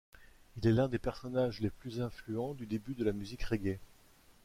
Il 0.57 0.65
est 0.67 0.71
l'un 0.71 0.87
des 0.87 0.97
personnages 0.97 1.59
les 1.59 1.69
plus 1.69 2.01
influents 2.01 2.55
du 2.55 2.65
début 2.65 2.95
de 2.95 3.03
la 3.05 3.11
musique 3.13 3.43
reggae. 3.43 3.77